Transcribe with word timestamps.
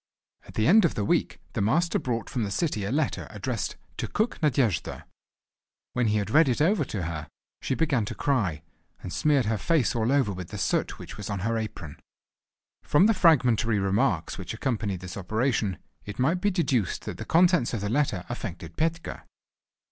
At 0.47 0.55
the 0.55 0.65
end 0.65 0.83
of 0.83 0.95
the 0.95 1.05
week 1.05 1.39
the 1.53 1.61
Master 1.61 1.99
brought 1.99 2.27
from 2.27 2.43
the 2.43 2.49
city 2.49 2.85
a 2.85 2.91
letter 2.91 3.27
addressed 3.29 3.75
"to 3.97 4.07
Cook 4.07 4.41
Nadejda." 4.41 5.05
When 5.93 6.07
he 6.07 6.17
had 6.17 6.31
read 6.31 6.49
it 6.49 6.59
over 6.59 6.83
to 6.85 7.03
her 7.03 7.27
she 7.61 7.75
began 7.75 8.05
to 8.05 8.15
cry, 8.15 8.63
and 9.03 9.13
smeared 9.13 9.45
her 9.45 9.59
face 9.59 9.95
all 9.95 10.11
over 10.11 10.33
with 10.33 10.47
the 10.47 10.57
soot 10.57 10.97
which 10.97 11.17
was 11.17 11.29
on 11.29 11.41
her 11.41 11.55
apron. 11.55 11.99
From 12.81 13.05
the 13.05 13.13
fragmentary 13.13 13.77
remarks 13.77 14.39
which 14.39 14.55
accompanied 14.55 15.01
this 15.01 15.17
operation, 15.17 15.77
it 16.03 16.17
might 16.17 16.41
be 16.41 16.49
deduced 16.49 17.05
that 17.05 17.19
the 17.19 17.23
contents 17.23 17.71
of 17.75 17.81
the 17.81 17.87
letter 17.89 18.25
affected 18.27 18.75
Petka. 18.77 19.21